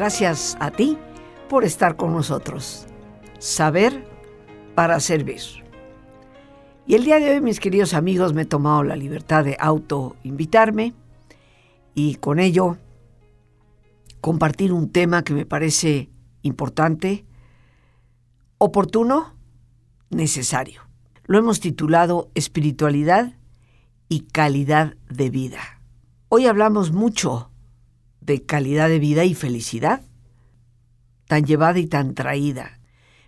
[0.00, 0.96] Gracias a ti
[1.50, 2.86] por estar con nosotros.
[3.38, 4.08] Saber
[4.74, 5.42] para servir.
[6.86, 10.94] Y el día de hoy, mis queridos amigos, me he tomado la libertad de auto-invitarme
[11.94, 12.78] y con ello
[14.22, 16.08] compartir un tema que me parece
[16.40, 17.26] importante,
[18.56, 19.34] oportuno,
[20.08, 20.80] necesario.
[21.24, 23.34] Lo hemos titulado Espiritualidad
[24.08, 25.60] y calidad de vida.
[26.30, 27.49] Hoy hablamos mucho
[28.20, 30.02] de calidad de vida y felicidad,
[31.26, 32.80] tan llevada y tan traída.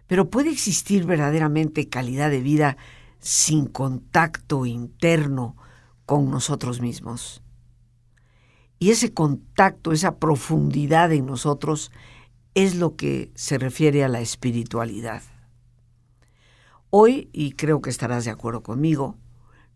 [0.06, 2.76] Pero ¿puede existir verdaderamente calidad de vida
[3.20, 5.56] sin contacto interno
[6.04, 7.42] con nosotros mismos?
[8.78, 11.92] Y ese contacto, esa profundidad en nosotros
[12.54, 15.22] es lo que se refiere a la espiritualidad.
[16.90, 19.16] Hoy, y creo que estarás de acuerdo conmigo,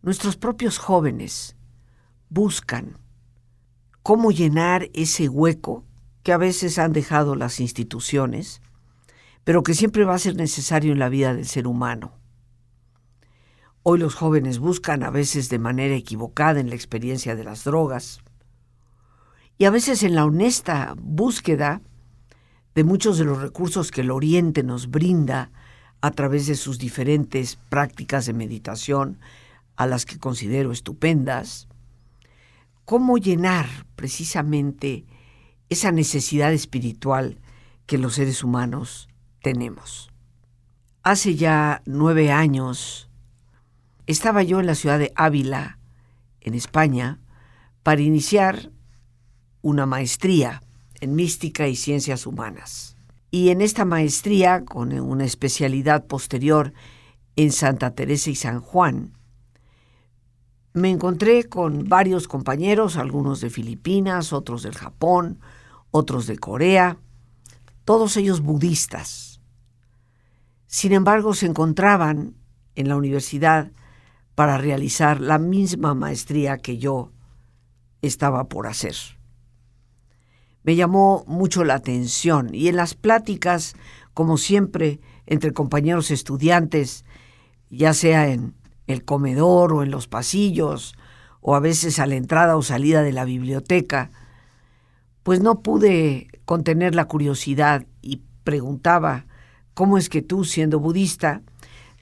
[0.03, 1.57] nuestros propios jóvenes
[2.29, 2.99] buscan
[4.07, 5.83] cómo llenar ese hueco
[6.23, 8.61] que a veces han dejado las instituciones,
[9.43, 12.13] pero que siempre va a ser necesario en la vida del ser humano.
[13.83, 18.21] Hoy los jóvenes buscan a veces de manera equivocada en la experiencia de las drogas
[19.59, 21.81] y a veces en la honesta búsqueda
[22.77, 25.51] de muchos de los recursos que el Oriente nos brinda
[26.01, 29.19] a través de sus diferentes prácticas de meditación,
[29.75, 31.66] a las que considero estupendas,
[32.87, 35.05] cómo llenar precisamente
[35.69, 37.39] esa necesidad espiritual
[37.85, 39.09] que los seres humanos
[39.43, 40.11] tenemos.
[41.03, 43.11] Hace ya nueve años
[44.07, 45.79] estaba yo en la ciudad de Ávila,
[46.41, 47.21] en España,
[47.83, 48.71] para iniciar
[49.63, 50.63] una maestría
[51.01, 52.97] en mística y ciencias humanas.
[53.33, 56.73] Y en esta maestría, con una especialidad posterior
[57.35, 59.16] en Santa Teresa y San Juan,
[60.77, 65.41] me encontré con varios compañeros, algunos de Filipinas, otros del Japón,
[65.91, 66.99] otros de Corea,
[67.87, 69.41] todos ellos budistas.
[70.67, 72.35] Sin embargo, se encontraban
[72.75, 73.73] en la universidad
[74.35, 77.11] para realizar la misma maestría que yo
[78.03, 78.97] estaba por hacer.
[80.63, 83.77] Me llamó mucho la atención y en las pláticas,
[84.13, 87.07] como siempre, entre compañeros estudiantes,
[87.71, 88.56] ya sea en
[88.87, 90.95] el comedor o en los pasillos,
[91.41, 94.11] o a veces a la entrada o salida de la biblioteca,
[95.23, 99.27] pues no pude contener la curiosidad y preguntaba,
[99.75, 101.43] ¿cómo es que tú, siendo budista,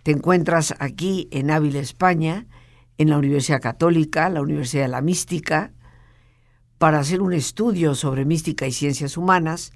[0.02, 2.46] te encuentras aquí en Ávila, España,
[2.98, 5.72] en la Universidad Católica, la Universidad de la Mística,
[6.78, 9.72] para hacer un estudio sobre mística y ciencias humanas,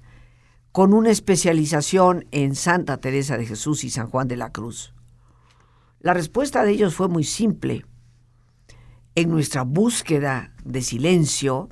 [0.71, 4.93] con una especialización en Santa Teresa de Jesús y San Juan de la Cruz?
[6.01, 7.85] La respuesta de ellos fue muy simple.
[9.15, 11.67] En nuestra búsqueda de silencio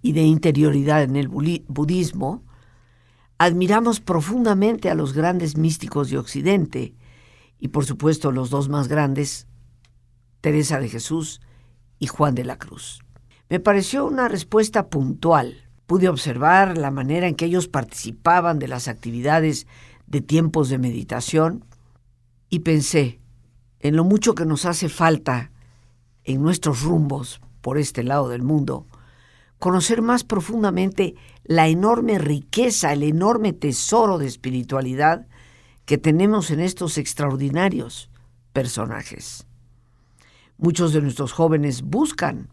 [0.00, 2.42] y de interioridad en el budismo,
[3.36, 6.94] admiramos profundamente a los grandes místicos de Occidente
[7.58, 9.46] y por supuesto los dos más grandes,
[10.40, 11.42] Teresa de Jesús
[11.98, 13.00] y Juan de la Cruz.
[13.50, 15.68] Me pareció una respuesta puntual.
[15.86, 19.66] Pude observar la manera en que ellos participaban de las actividades
[20.06, 21.64] de tiempos de meditación
[22.48, 23.20] y pensé
[23.80, 25.50] en lo mucho que nos hace falta
[26.24, 28.86] en nuestros rumbos por este lado del mundo,
[29.58, 31.14] conocer más profundamente
[31.44, 35.26] la enorme riqueza, el enorme tesoro de espiritualidad
[35.84, 38.10] que tenemos en estos extraordinarios
[38.52, 39.46] personajes.
[40.58, 42.48] Muchos de nuestros jóvenes buscan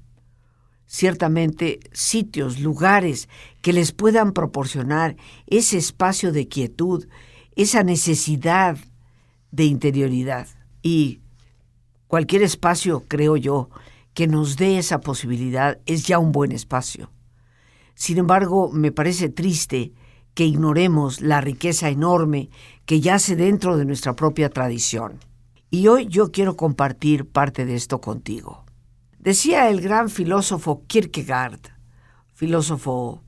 [0.86, 3.30] ciertamente sitios, lugares
[3.62, 5.16] que les puedan proporcionar
[5.48, 7.08] ese espacio de quietud,
[7.56, 8.78] esa necesidad
[9.54, 10.48] de interioridad.
[10.82, 11.22] Y
[12.08, 13.70] cualquier espacio, creo yo,
[14.16, 17.12] que nos dé esa posibilidad es ya un buen espacio.
[17.94, 19.94] Sin embargo, me parece triste
[20.34, 22.50] que ignoremos la riqueza enorme
[22.88, 25.20] que yace dentro de nuestra propia tradición.
[25.70, 28.66] Y hoy yo quiero compartir parte de esto contigo.
[29.20, 31.60] Decía el gran filósofo Kierkegaard,
[32.34, 33.24] filósofo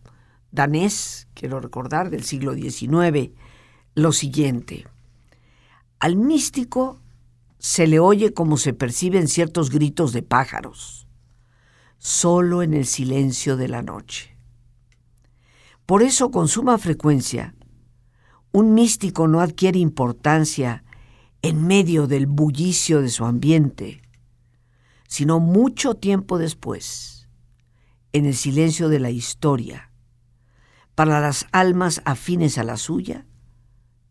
[0.52, 3.32] danés, quiero recordar, del siglo XIX,
[3.94, 4.88] lo siguiente.
[6.06, 7.02] Al místico
[7.58, 11.08] se le oye como se perciben ciertos gritos de pájaros,
[11.98, 14.38] solo en el silencio de la noche.
[15.88, 17.56] Por eso, con suma frecuencia,
[18.52, 20.84] un místico no adquiere importancia
[21.42, 24.04] en medio del bullicio de su ambiente,
[25.08, 27.28] sino mucho tiempo después,
[28.14, 29.92] en el silencio de la historia,
[30.94, 33.26] para las almas afines a la suya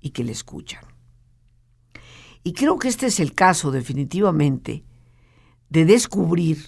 [0.00, 0.94] y que le escuchan.
[2.44, 4.85] Y creo que este es el caso definitivamente
[5.70, 6.58] de descubrir,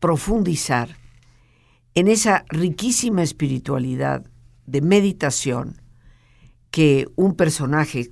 [0.00, 0.96] profundizar
[1.94, 4.26] en esa riquísima espiritualidad
[4.66, 5.80] de meditación
[6.72, 8.10] que un personaje,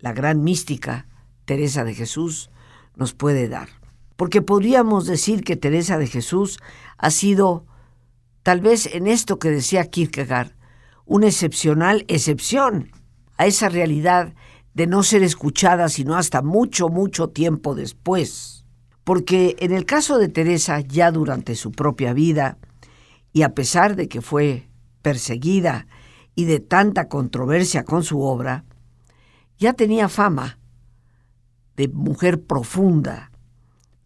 [0.00, 1.06] la gran mística
[1.44, 2.50] Teresa de Jesús,
[2.96, 3.68] nos puede dar.
[4.16, 6.58] Porque podríamos decir que Teresa de Jesús
[6.96, 7.66] ha sido,
[8.42, 10.56] tal vez en esto que decía Kierkegaard,
[11.04, 12.90] una excepcional excepción
[13.36, 14.34] a esa realidad
[14.74, 18.64] de no ser escuchada sino hasta mucho, mucho tiempo después.
[19.04, 22.58] Porque en el caso de Teresa, ya durante su propia vida,
[23.32, 24.68] y a pesar de que fue
[25.02, 25.86] perseguida
[26.34, 28.64] y de tanta controversia con su obra,
[29.58, 30.58] ya tenía fama
[31.76, 33.30] de mujer profunda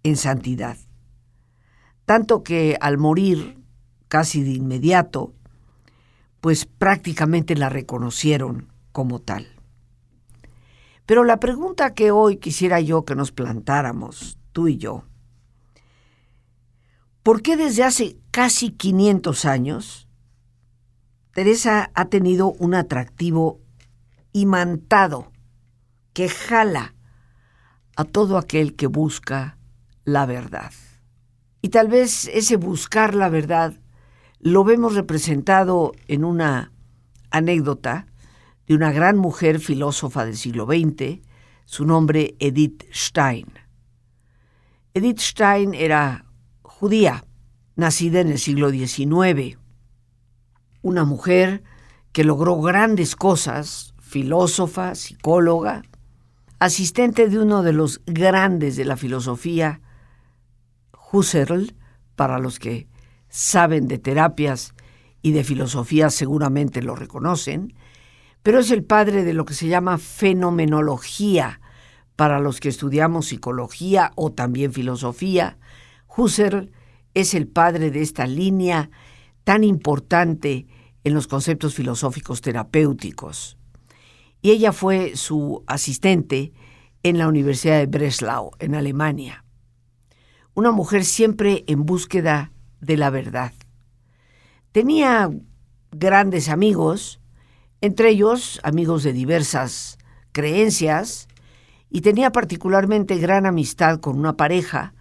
[0.03, 0.77] en santidad.
[2.05, 3.59] Tanto que al morir,
[4.09, 5.33] casi de inmediato,
[6.41, 9.52] pues prácticamente la reconocieron como tal.
[11.07, 15.05] Pero la pregunta que hoy quisiera yo que nos plantáramos, tú y yo,
[17.23, 20.09] ¿por qué desde hace casi 500 años
[21.33, 23.61] Teresa ha tenido un atractivo
[24.33, 25.33] imantado
[26.13, 26.95] que jala
[27.97, 29.59] a todo aquel que busca
[30.05, 30.73] la verdad?
[31.63, 33.75] Y tal vez ese buscar la verdad
[34.41, 36.73] lo vemos representado en una
[37.31, 38.07] anécdota
[38.67, 41.21] de una gran mujer filósofa del siglo XX,
[41.65, 43.47] su nombre Edith Stein.
[44.95, 46.27] Edith Stein era
[46.63, 47.25] judía,
[47.77, 49.59] nacida en el siglo XIX,
[50.83, 51.63] una mujer
[52.13, 55.83] que logró grandes cosas, filósofa, psicóloga,
[56.59, 59.81] asistente de uno de los grandes de la filosofía,
[61.11, 61.75] Husserl,
[62.15, 62.89] para los que
[63.29, 64.75] saben de terapias
[65.23, 67.75] y de filosofía seguramente lo reconocen,
[68.43, 71.61] pero es el padre de lo que se llama fenomenología
[72.17, 75.59] para los que estudiamos psicología o también filosofía.
[76.17, 76.71] Husserl
[77.15, 78.91] es el padre de esta línea
[79.45, 80.67] tan importante
[81.05, 83.59] en los conceptos filosóficos terapéuticos.
[84.41, 86.53] Y ella fue su asistente
[87.03, 89.45] en la Universidad de Breslau, en Alemania.
[90.55, 93.53] Una mujer siempre en búsqueda de la verdad.
[94.73, 95.31] Tenía
[95.91, 97.22] grandes amigos,
[97.83, 99.99] entre ellos amigos de diversas
[100.33, 101.29] creencias,
[101.91, 104.95] y tenía particularmente gran amistad con una pareja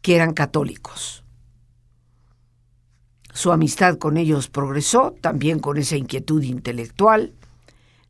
[0.00, 1.24] que eran católicos.
[3.32, 7.34] Su amistad con ellos progresó, también con esa inquietud intelectual.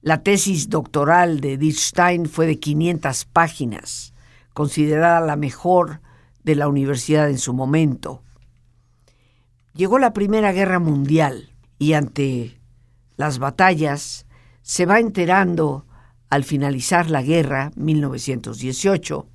[0.03, 4.15] La tesis doctoral de Edith Stein fue de 500 páginas,
[4.53, 6.01] considerada la mejor
[6.43, 8.23] de la universidad en su momento.
[9.75, 12.61] Llegó la Primera Guerra Mundial y ante
[13.23, 14.27] las batallas,
[14.63, 15.87] se va enterando
[16.29, 19.29] al finalizar la guerra, 1918,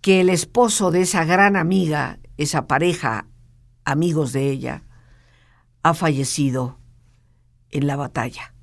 [0.00, 3.26] que el esposo de esa gran amiga, esa pareja,
[3.84, 4.84] amigos de ella,
[5.82, 6.78] ha fallecido
[7.68, 8.54] en la batalla.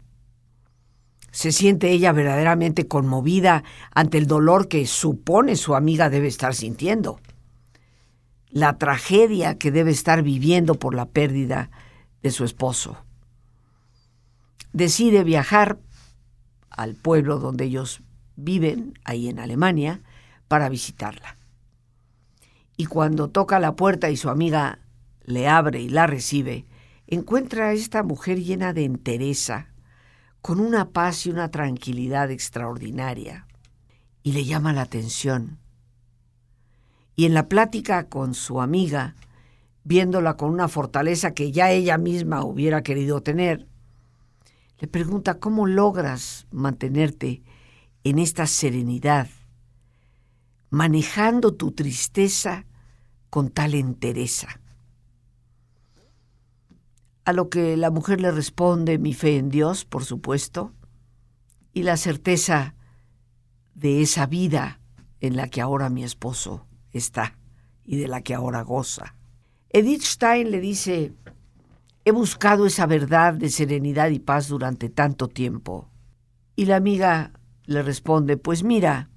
[1.29, 7.19] Se siente ella verdaderamente conmovida ante el dolor que supone su amiga debe estar sintiendo,
[8.49, 11.69] la tragedia que debe estar viviendo por la pérdida
[12.23, 12.97] de su esposo
[14.73, 15.79] decide viajar
[16.69, 18.01] al pueblo donde ellos
[18.35, 20.01] viven, ahí en Alemania,
[20.47, 21.37] para visitarla.
[22.75, 24.79] Y cuando toca la puerta y su amiga
[25.23, 26.65] le abre y la recibe,
[27.07, 29.67] encuentra a esta mujer llena de entereza,
[30.41, 33.47] con una paz y una tranquilidad extraordinaria,
[34.23, 35.59] y le llama la atención.
[37.15, 39.15] Y en la plática con su amiga,
[39.83, 43.67] viéndola con una fortaleza que ya ella misma hubiera querido tener,
[44.83, 47.41] le pregunta cómo logras mantenerte
[48.03, 49.29] en esta serenidad,
[50.71, 52.65] manejando tu tristeza
[53.29, 54.59] con tal entereza.
[57.23, 60.73] A lo que la mujer le responde mi fe en Dios, por supuesto,
[61.71, 62.75] y la certeza
[63.75, 64.81] de esa vida
[65.21, 67.37] en la que ahora mi esposo está
[67.85, 69.15] y de la que ahora goza.
[69.69, 71.13] Edith Stein le dice,
[72.05, 75.89] He buscado esa verdad de serenidad y paz durante tanto tiempo.
[76.53, 77.31] Y la amiga
[77.65, 79.09] le responde, pues mira,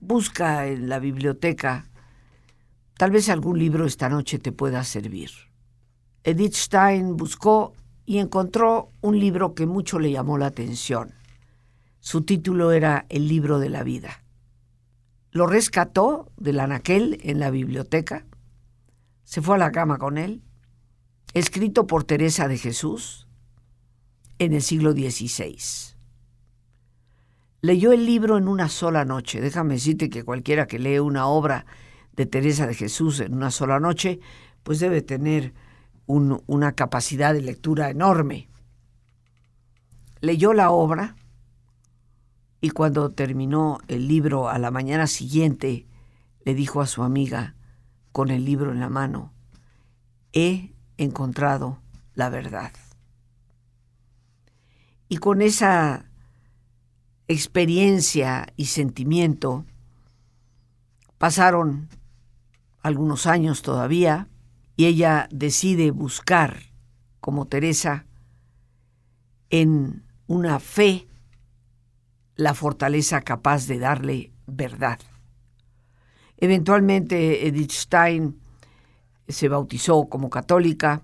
[0.00, 1.88] busca en la biblioteca.
[2.98, 5.30] Tal vez algún libro esta noche te pueda servir.
[6.24, 11.14] Edith Stein buscó y encontró un libro que mucho le llamó la atención.
[12.00, 14.24] Su título era El libro de la vida.
[15.30, 18.26] Lo rescató del anaquel en la biblioteca,
[19.22, 20.42] se fue a la cama con él
[21.36, 23.28] escrito por Teresa de Jesús
[24.38, 25.58] en el siglo XVI.
[27.60, 29.42] Leyó el libro en una sola noche.
[29.42, 31.66] Déjame decirte que cualquiera que lee una obra
[32.14, 34.18] de Teresa de Jesús en una sola noche,
[34.62, 35.52] pues debe tener
[36.06, 38.48] una capacidad de lectura enorme.
[40.22, 41.16] leyó la obra
[42.62, 45.86] y cuando terminó el libro a la mañana siguiente,
[46.46, 47.56] le dijo a su amiga,
[48.12, 49.34] con el libro en la mano,
[50.32, 51.78] he encontrado
[52.14, 52.72] la verdad.
[55.08, 56.06] Y con esa
[57.28, 59.64] experiencia y sentimiento,
[61.18, 61.88] pasaron
[62.82, 64.28] algunos años todavía
[64.76, 66.58] y ella decide buscar,
[67.20, 68.06] como Teresa,
[69.50, 71.08] en una fe
[72.36, 75.00] la fortaleza capaz de darle verdad.
[76.36, 78.38] Eventualmente Edith Stein
[79.28, 81.02] se bautizó como católica,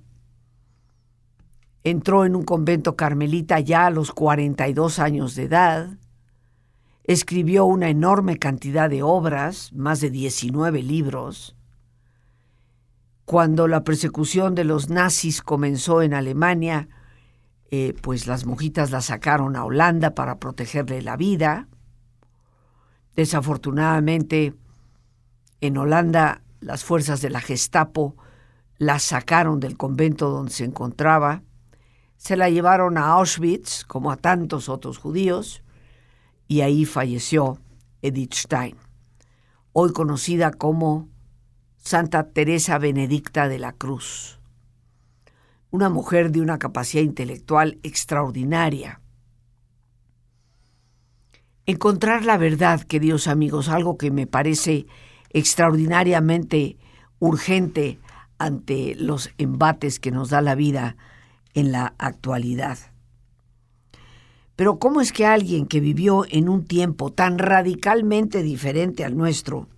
[1.85, 5.99] entró en un convento carmelita ya a los 42 años de edad,
[7.05, 11.57] escribió una enorme cantidad de obras, más de 19 libros.
[13.25, 16.89] Cuando la persecución de los nazis comenzó en Alemania,
[17.71, 21.69] eh, pues las monjitas la sacaron a Holanda para protegerle la vida.
[23.17, 24.55] Desafortunadamente,
[25.61, 28.17] en Holanda las fuerzas de la Gestapo
[28.79, 31.43] la sacaron del convento donde se encontraba,
[32.17, 35.63] se la llevaron a Auschwitz, como a tantos otros judíos,
[36.49, 37.59] y ahí falleció
[38.01, 38.77] Edith Stein,
[39.73, 41.09] hoy conocida como
[41.77, 44.39] Santa Teresa Benedicta de la Cruz
[45.73, 49.01] una mujer de una capacidad intelectual extraordinaria.
[51.65, 54.87] Encontrar la verdad, queridos amigos, algo que me parece
[55.33, 56.77] extraordinariamente
[57.19, 57.99] urgente
[58.39, 60.97] ante los embates que nos da la vida
[61.55, 62.79] en la actualidad.
[64.57, 69.69] Pero ¿cómo es que alguien que vivió en un tiempo tan radicalmente diferente al nuestro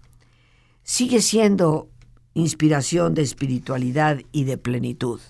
[0.83, 1.89] sigue siendo
[2.35, 5.21] inspiración de espiritualidad y de plenitud?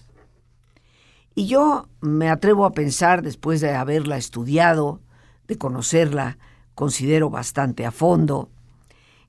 [1.34, 5.00] Y yo me atrevo a pensar, después de haberla estudiado,
[5.48, 6.38] de conocerla,
[6.74, 8.50] considero bastante a fondo,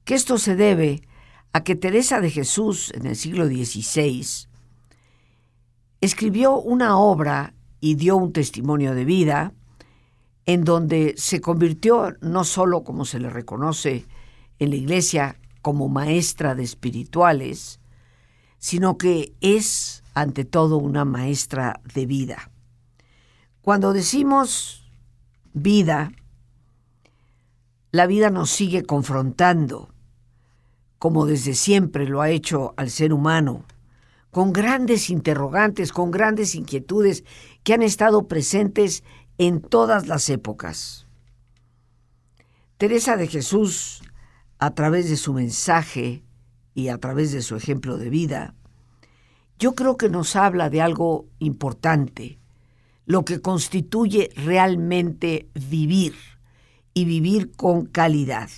[0.06, 1.02] que esto se debe
[1.52, 4.48] a que Teresa de Jesús en el siglo XVI
[6.00, 9.54] escribió una obra y dio un testimonio de vida
[10.46, 14.06] en donde se convirtió no solo como se le reconoce
[14.60, 17.80] en la iglesia como maestra de espirituales,
[18.60, 22.52] sino que es ante todo una maestra de vida.
[23.62, 24.92] Cuando decimos
[25.54, 26.12] vida,
[27.92, 29.95] la vida nos sigue confrontando,
[31.00, 33.66] como desde siempre lo ha hecho al ser humano,
[34.32, 37.24] con grandes interrogantes, con grandes inquietudes
[37.64, 39.04] que han estado presentes
[39.38, 41.08] en todas las épocas.
[42.78, 44.04] Teresa de Jesús,
[44.60, 46.24] a través de su mensaje
[46.74, 48.54] y a través de su ejemplo de vida,
[49.58, 52.40] yo creo que nos habla de algo importante,
[53.06, 56.16] lo que constituye realmente vivir
[56.94, 58.50] y vivir con calidad.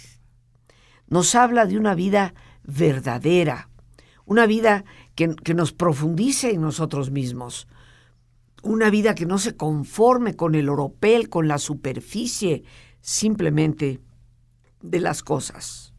[1.08, 2.34] Nos habla de una vida
[2.64, 3.70] verdadera,
[4.26, 4.84] una vida
[5.16, 7.68] que, nos profundice en nosotros mismos,
[8.62, 12.64] una vida que no se conforme con el oropel, con la superficie
[13.02, 14.02] simplemente
[14.82, 15.94] de las cosas.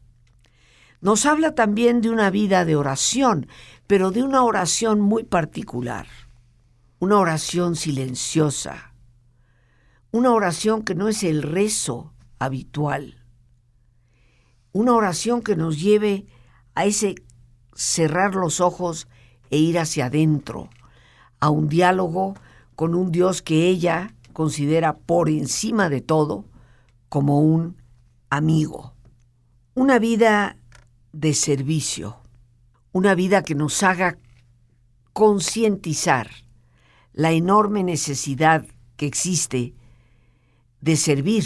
[1.01, 3.49] Nos habla también de una vida de oración,
[3.87, 6.07] pero de una oración muy particular,
[6.99, 8.93] una oración silenciosa,
[10.11, 13.18] una oración que no es el rezo habitual,
[14.73, 16.27] una oración que nos lleve
[16.75, 17.15] a ese
[17.75, 19.09] cerrar los ojos
[19.51, 20.69] e ir hacia adentro,
[21.41, 22.35] a un diálogo
[22.77, 26.45] con un Dios que ella considera por encima de todo
[27.09, 27.83] como un
[28.31, 28.95] amigo.
[29.75, 30.57] Una vida
[31.13, 32.19] de servicio
[32.93, 34.19] una vida que nos haga
[35.13, 36.31] concientizar
[37.13, 39.75] la enorme necesidad que existe
[40.81, 41.45] de servir,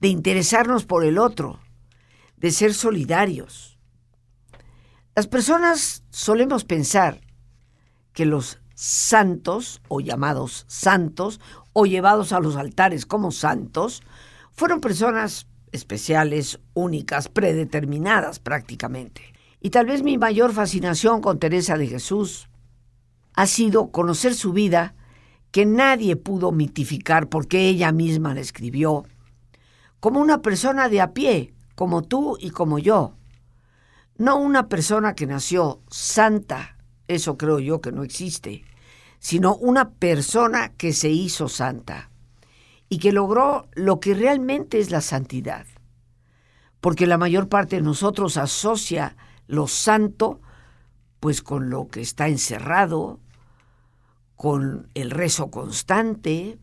[0.00, 1.60] de interesarnos por el otro,
[2.36, 3.78] de ser solidarios.
[5.14, 7.20] Las personas solemos pensar
[8.12, 11.40] que los santos, o llamados santos,
[11.72, 14.02] o llevados a los altares como santos,
[14.52, 19.22] fueron personas especiales, únicas, predeterminadas prácticamente.
[19.60, 22.48] Y tal vez mi mayor fascinación con Teresa de Jesús
[23.34, 24.94] ha sido conocer su vida
[25.50, 29.04] que nadie pudo mitificar porque ella misma la escribió,
[30.00, 33.14] como una persona de a pie, como tú y como yo.
[34.18, 38.64] No una persona que nació santa, eso creo yo que no existe,
[39.20, 42.10] sino una persona que se hizo santa
[42.88, 45.66] y que logró lo que realmente es la santidad.
[46.80, 49.16] Porque la mayor parte de nosotros asocia
[49.46, 50.40] lo santo,
[51.20, 53.20] pues con lo que está encerrado,
[54.34, 56.58] con el rezo constante,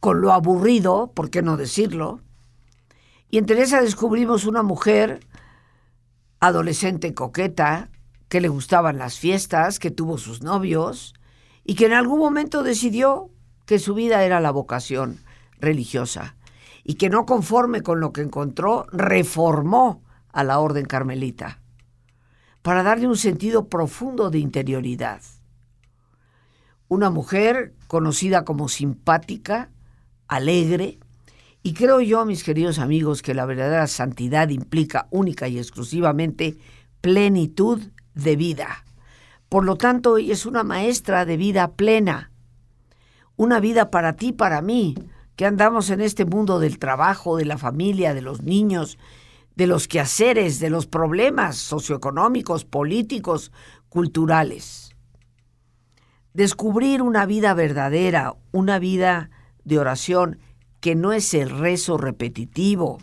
[0.00, 2.20] con lo aburrido, ¿por qué no decirlo?
[3.30, 5.20] Y en Teresa descubrimos una mujer
[6.40, 7.90] adolescente coqueta,
[8.28, 11.14] que le gustaban las fiestas, que tuvo sus novios
[11.64, 13.30] y que en algún momento decidió
[13.66, 15.20] que su vida era la vocación
[15.58, 16.36] religiosa
[16.84, 20.02] y que no conforme con lo que encontró, reformó
[20.32, 21.60] a la orden carmelita
[22.62, 25.22] para darle un sentido profundo de interioridad.
[26.88, 29.70] Una mujer conocida como simpática,
[30.28, 30.98] alegre,
[31.66, 36.58] y creo yo, mis queridos amigos, que la verdadera santidad implica única y exclusivamente
[37.00, 37.82] plenitud
[38.14, 38.84] de vida.
[39.48, 42.30] Por lo tanto, ella es una maestra de vida plena.
[43.34, 44.94] Una vida para ti, para mí,
[45.34, 48.96] que andamos en este mundo del trabajo, de la familia, de los niños,
[49.56, 53.50] de los quehaceres, de los problemas socioeconómicos, políticos,
[53.88, 54.94] culturales.
[56.32, 59.30] Descubrir una vida verdadera, una vida
[59.64, 60.38] de oración,
[60.80, 62.98] que no es el rezo repetitivo,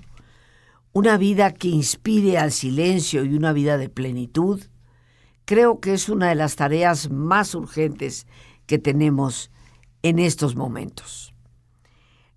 [0.93, 4.61] una vida que inspire al silencio y una vida de plenitud,
[5.45, 8.27] creo que es una de las tareas más urgentes
[8.67, 9.51] que tenemos
[10.03, 11.33] en estos momentos.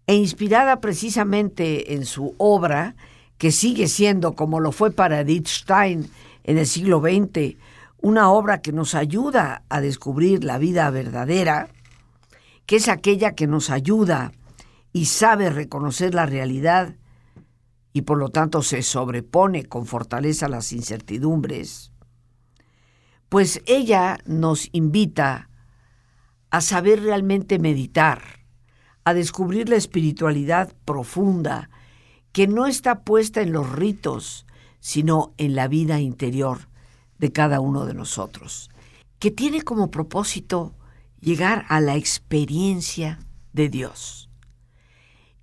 [0.07, 2.97] E inspirada precisamente en su obra,
[3.38, 6.09] que sigue siendo, como lo fue para Edith Stein
[6.45, 7.57] en el siglo XX,
[8.00, 11.69] una obra que nos ayuda a descubrir la vida verdadera,
[12.64, 14.33] que es aquella que nos ayuda
[14.97, 16.97] y sabe reconocer la realidad
[17.93, 21.93] y por lo tanto se sobrepone con fortaleza las incertidumbres,
[23.29, 25.50] pues ella nos invita
[26.49, 28.23] a saber realmente meditar,
[29.05, 31.68] a descubrir la espiritualidad profunda
[32.33, 34.47] que no está puesta en los ritos,
[34.81, 36.70] sino en la vida interior
[37.18, 38.70] de cada uno de nosotros,
[39.18, 40.75] que tiene como propósito
[41.20, 43.18] llegar a la experiencia
[43.53, 44.27] de Dios.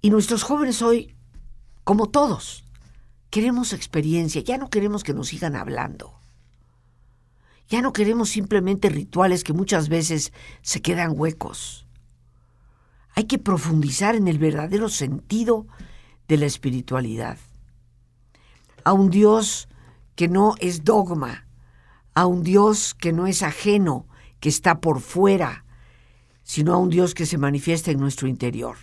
[0.05, 1.15] Y nuestros jóvenes hoy,
[1.85, 2.65] como todos,
[3.29, 6.19] queremos experiencia, ya no queremos que nos sigan hablando.
[7.69, 11.87] Ya no queremos simplemente rituales que muchas veces se quedan huecos.
[13.15, 15.67] Hay que profundizar en el verdadero sentido
[16.27, 17.37] de la espiritualidad.
[18.83, 19.69] A un Dios
[20.17, 21.47] que no es dogma,
[22.13, 24.05] a un Dios que no es ajeno,
[24.41, 25.63] que está por fuera,
[26.43, 28.75] sino a un Dios que se manifiesta en nuestro interior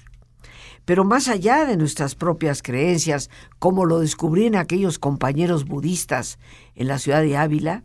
[0.85, 6.38] pero más allá de nuestras propias creencias, como lo descubrían aquellos compañeros budistas
[6.75, 7.85] en la ciudad de Ávila,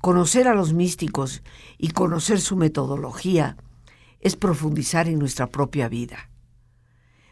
[0.00, 1.42] conocer a los místicos
[1.78, 3.56] y conocer su metodología
[4.20, 6.30] es profundizar en nuestra propia vida.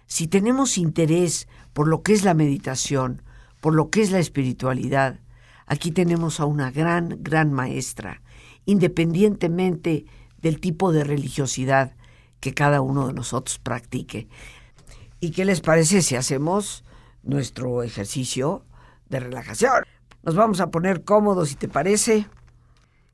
[0.07, 3.23] Si tenemos interés por lo que es la meditación,
[3.61, 5.21] por lo que es la espiritualidad,
[5.67, 8.23] aquí tenemos a una gran, gran maestra,
[8.65, 10.07] independientemente
[10.41, 11.95] del tipo de religiosidad
[12.41, 14.29] que cada uno de nosotros practique.
[15.21, 16.85] ¿Y qué les parece si hacemos
[17.23, 18.65] nuestro ejercicio
[19.09, 19.83] de relajación?
[20.23, 22.29] Nos vamos a poner cómodos, si te parece.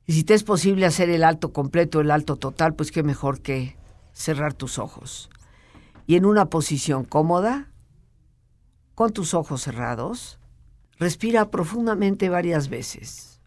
[0.05, 3.41] Y si te es posible hacer el alto completo, el alto total, pues qué mejor
[3.41, 3.75] que
[4.13, 5.29] cerrar tus ojos.
[6.05, 7.71] Y en una posición cómoda,
[8.93, 10.37] con tus ojos cerrados,
[10.99, 13.41] respira profundamente varias veces.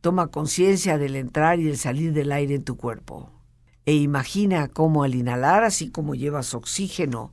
[0.00, 3.30] Toma conciencia del entrar y el salir del aire en tu cuerpo.
[3.86, 7.32] E imagina cómo al inhalar, así como llevas oxígeno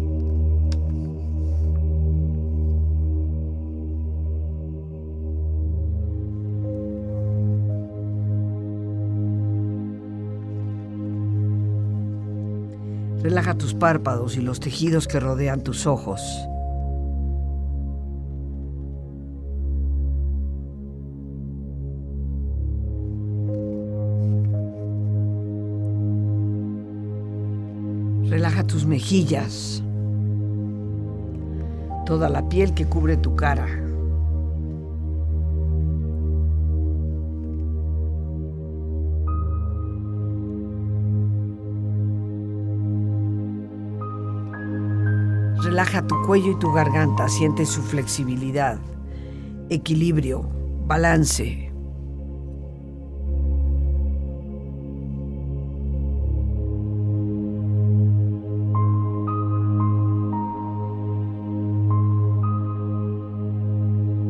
[13.31, 16.19] Relaja tus párpados y los tejidos que rodean tus ojos.
[28.29, 29.81] Relaja tus mejillas,
[32.05, 33.80] toda la piel que cubre tu cara.
[45.81, 48.77] Relaja tu cuello y tu garganta, siente su flexibilidad,
[49.71, 50.47] equilibrio,
[50.85, 51.71] balance.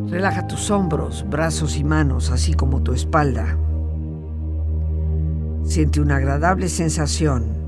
[0.07, 3.57] Relaja tus hombros, brazos y manos, así como tu espalda.
[5.65, 7.60] Siente una agradable sensación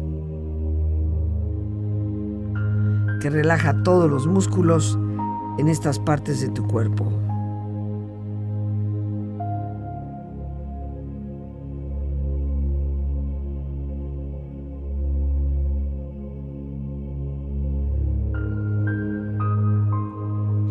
[3.23, 4.99] que relaja todos los músculos
[5.57, 7.09] en estas partes de tu cuerpo.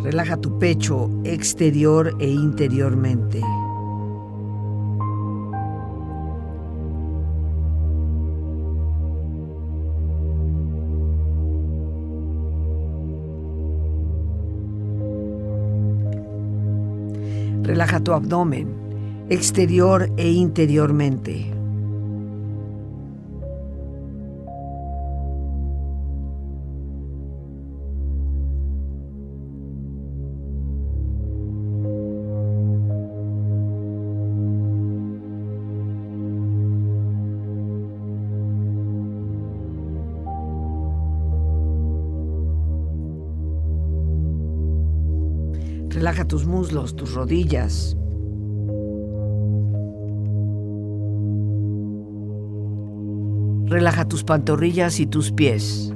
[0.04, 3.40] Relaja tu pecho exterior e interiormente.
[17.62, 18.82] Relaja tu abdomen
[19.28, 21.61] exterior e interiormente.
[46.32, 47.94] Tus muslos, tus rodillas.
[53.66, 55.92] Relaja tus pantorrillas y tus pies.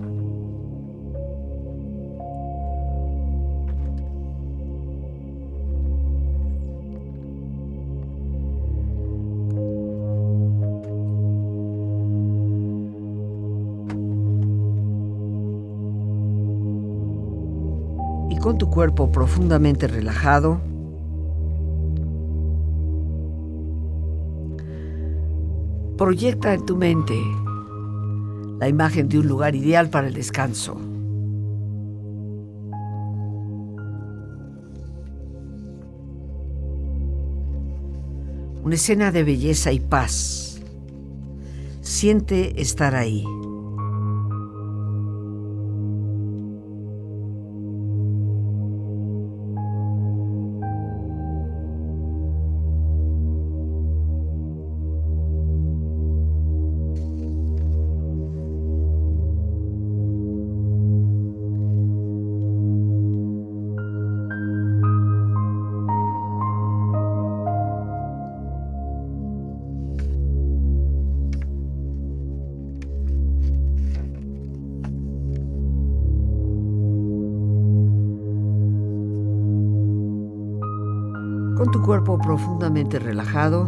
[18.47, 20.61] Con tu cuerpo profundamente relajado,
[25.99, 27.21] proyecta en tu mente
[28.61, 30.77] la imagen de un lugar ideal para el descanso.
[38.63, 40.61] Una escena de belleza y paz.
[41.81, 43.25] Siente estar ahí.
[81.57, 83.67] Con tu cuerpo profundamente relajado,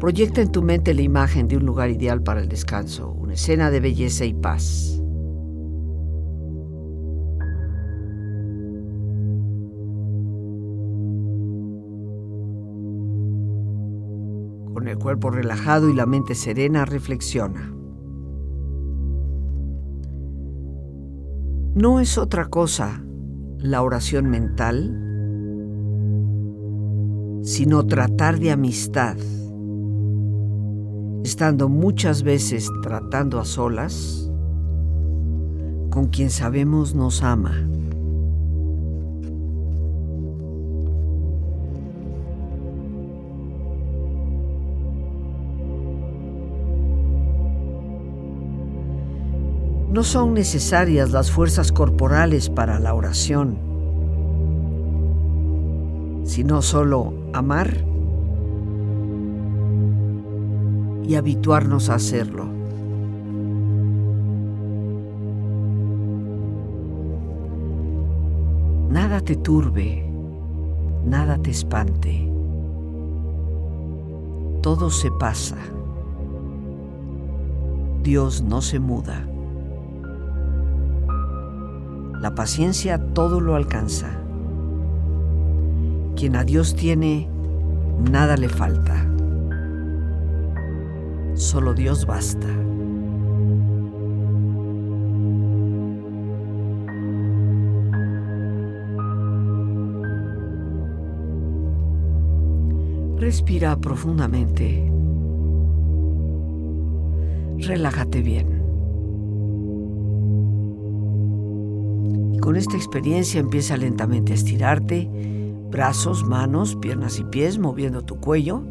[0.00, 3.70] proyecta en tu mente la imagen de un lugar ideal para el descanso, una escena
[3.70, 5.02] de belleza y paz.
[14.72, 17.70] Con el cuerpo relajado y la mente serena, reflexiona.
[21.74, 23.04] No es otra cosa
[23.58, 25.03] la oración mental
[27.44, 29.16] sino tratar de amistad,
[31.22, 34.30] estando muchas veces tratando a solas
[35.90, 37.52] con quien sabemos nos ama.
[49.92, 53.58] No son necesarias las fuerzas corporales para la oración,
[56.24, 57.84] sino solo amar
[61.06, 62.46] y habituarnos a hacerlo.
[68.88, 70.08] Nada te turbe,
[71.04, 72.30] nada te espante.
[74.62, 75.56] Todo se pasa.
[78.02, 79.26] Dios no se muda.
[82.20, 84.23] La paciencia todo lo alcanza.
[86.16, 87.28] Quien a Dios tiene,
[88.10, 89.06] nada le falta.
[91.34, 92.48] Solo Dios basta.
[103.18, 104.90] Respira profundamente.
[107.58, 108.64] Relájate bien.
[112.44, 115.08] con esta experiencia empieza lentamente a estirarte,
[115.74, 118.62] brazos, manos, piernas y pies, moviendo tu cuello,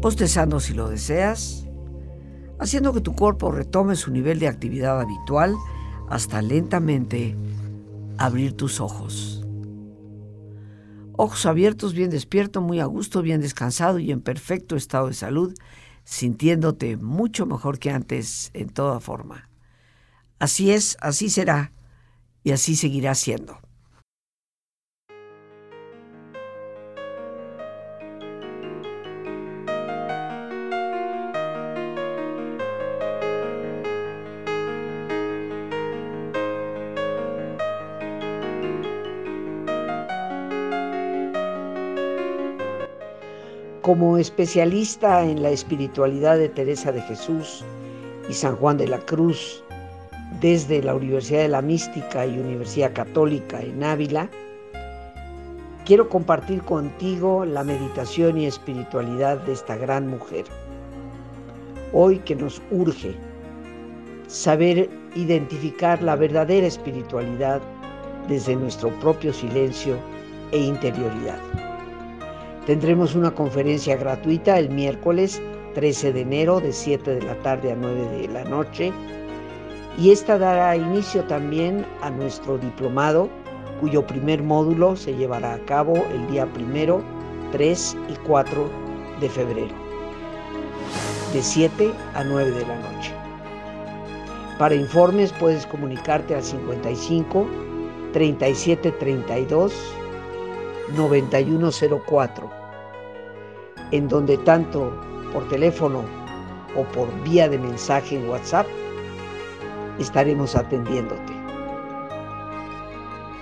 [0.00, 1.66] postezando si lo deseas,
[2.60, 5.56] haciendo que tu cuerpo retome su nivel de actividad habitual
[6.08, 7.34] hasta lentamente
[8.16, 9.44] abrir tus ojos.
[11.16, 15.52] Ojos abiertos, bien despierto, muy a gusto, bien descansado y en perfecto estado de salud,
[16.04, 19.48] sintiéndote mucho mejor que antes en toda forma.
[20.38, 21.72] Así es, así será
[22.44, 23.58] y así seguirá siendo.
[43.88, 47.64] Como especialista en la espiritualidad de Teresa de Jesús
[48.28, 49.64] y San Juan de la Cruz,
[50.42, 54.28] desde la Universidad de la Mística y Universidad Católica en Ávila,
[55.86, 60.44] quiero compartir contigo la meditación y espiritualidad de esta gran mujer.
[61.94, 63.16] Hoy que nos urge
[64.26, 67.62] saber identificar la verdadera espiritualidad
[68.28, 69.96] desde nuestro propio silencio
[70.52, 71.67] e interioridad.
[72.68, 75.40] Tendremos una conferencia gratuita el miércoles
[75.74, 78.92] 13 de enero de 7 de la tarde a 9 de la noche
[79.96, 83.30] y esta dará inicio también a nuestro diplomado
[83.80, 87.02] cuyo primer módulo se llevará a cabo el día primero,
[87.52, 88.68] 3 y 4
[89.18, 89.74] de febrero,
[91.32, 93.14] de 7 a 9 de la noche.
[94.58, 97.48] Para informes puedes comunicarte al 55
[98.12, 99.72] 37 32
[100.94, 102.57] 9104
[103.90, 104.92] en donde tanto
[105.32, 106.04] por teléfono
[106.76, 108.66] o por vía de mensaje en WhatsApp
[109.98, 111.32] estaremos atendiéndote.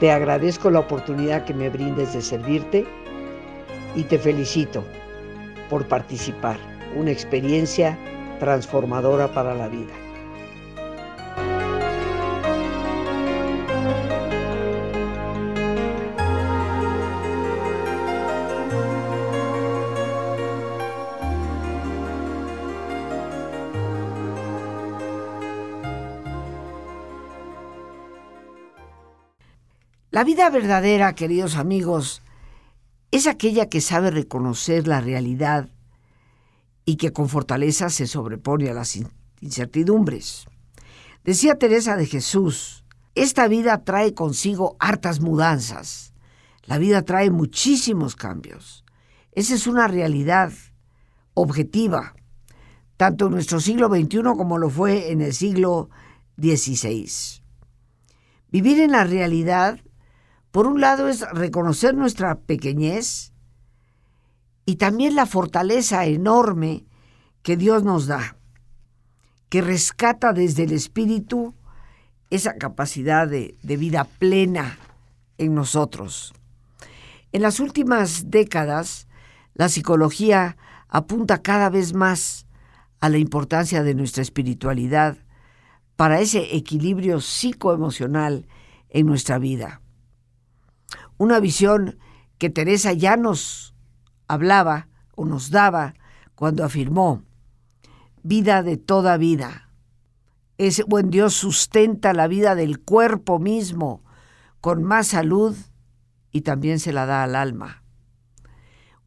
[0.00, 2.86] Te agradezco la oportunidad que me brindes de servirte
[3.94, 4.84] y te felicito
[5.70, 6.58] por participar,
[6.94, 7.98] una experiencia
[8.38, 10.05] transformadora para la vida.
[30.16, 32.22] La vida verdadera, queridos amigos,
[33.10, 35.68] es aquella que sabe reconocer la realidad
[36.86, 38.98] y que con fortaleza se sobrepone a las
[39.42, 40.46] incertidumbres.
[41.22, 42.82] Decía Teresa de Jesús,
[43.14, 46.14] esta vida trae consigo hartas mudanzas.
[46.64, 48.86] La vida trae muchísimos cambios.
[49.32, 50.50] Esa es una realidad
[51.34, 52.14] objetiva,
[52.96, 55.90] tanto en nuestro siglo XXI como lo fue en el siglo
[56.38, 57.42] XVI.
[58.48, 59.78] Vivir en la realidad
[60.56, 63.34] por un lado es reconocer nuestra pequeñez
[64.64, 66.86] y también la fortaleza enorme
[67.42, 68.38] que Dios nos da,
[69.50, 71.54] que rescata desde el espíritu
[72.30, 74.78] esa capacidad de, vida plena
[75.36, 76.32] en nosotros.
[77.32, 79.08] En las últimas décadas,
[79.52, 80.56] la psicología
[80.88, 82.46] apunta cada vez más
[83.00, 85.18] a la importancia de nuestra espiritualidad
[85.96, 88.48] para ese equilibrio psicoemocional
[88.88, 89.82] en nuestra vida
[91.18, 91.98] una visión
[92.38, 93.74] que Teresa ya nos
[94.28, 95.94] hablaba o nos daba
[96.34, 97.22] cuando afirmó,
[98.22, 99.70] vida de toda vida.
[100.58, 104.02] Ese buen Dios sustenta la vida del cuerpo mismo
[104.60, 105.56] con más salud
[106.32, 107.82] y también se la da al alma.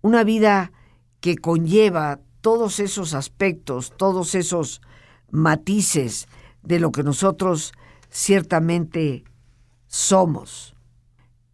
[0.01, 0.71] Una vida
[1.19, 4.81] que conlleva todos esos aspectos, todos esos
[5.29, 6.27] matices
[6.63, 7.73] de lo que nosotros
[8.09, 9.23] ciertamente
[9.87, 10.75] somos.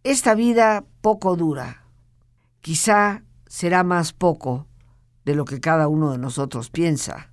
[0.06, 1.82] Esta vida poco dura.
[2.60, 4.68] Quizá será más poco
[5.24, 7.32] de lo que cada uno de nosotros piensa.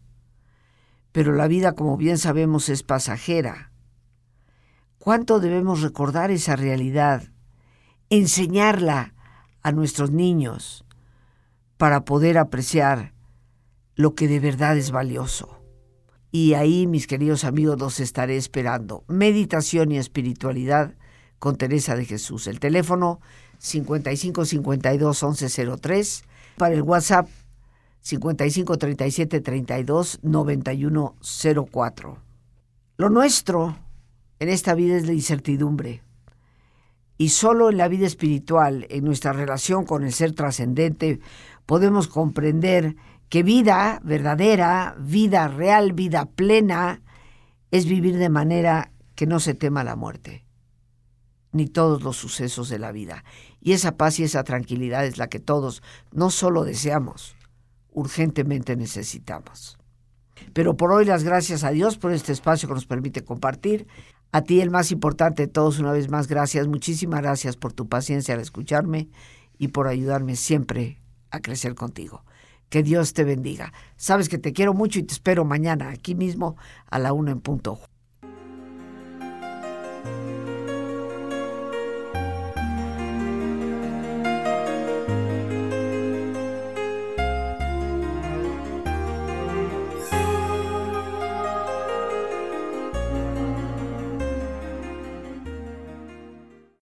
[1.12, 3.72] Pero la vida, como bien sabemos, es pasajera.
[4.98, 7.22] ¿Cuánto debemos recordar esa realidad?
[8.10, 9.14] Enseñarla
[9.62, 10.84] a nuestros niños
[11.78, 13.14] para poder apreciar
[13.94, 15.62] lo que de verdad es valioso.
[16.32, 19.04] Y ahí, mis queridos amigos, los estaré esperando.
[19.08, 20.96] Meditación y espiritualidad
[21.44, 22.48] con Teresa de Jesús.
[22.48, 23.20] El teléfono
[23.58, 26.24] 5552 1103
[26.56, 27.28] para el WhatsApp
[28.00, 32.18] 5537 32 9104.
[32.96, 33.78] Lo nuestro
[34.40, 36.02] en esta vida es la incertidumbre.
[37.18, 41.20] Y solo en la vida espiritual, en nuestra relación con el ser trascendente,
[41.66, 42.96] podemos comprender
[43.28, 47.02] que vida verdadera, vida real, vida plena,
[47.70, 50.46] es vivir de manera que no se tema la muerte
[51.54, 53.24] ni todos los sucesos de la vida.
[53.62, 57.36] Y esa paz y esa tranquilidad es la que todos no solo deseamos,
[57.92, 59.78] urgentemente necesitamos.
[60.54, 63.88] Pero por hoy las gracias a Dios por este espacio que nos permite compartir.
[64.32, 66.68] A ti el más importante de todos, una vez más, gracias.
[66.68, 69.10] Muchísimas gracias por tu paciencia al escucharme
[69.58, 72.26] y por ayudarme siempre a crecer contigo.
[72.70, 73.72] Que Dios te bendiga.
[73.96, 77.42] Sabes que te quiero mucho y te espero mañana aquí mismo a la una en
[77.42, 77.80] punto.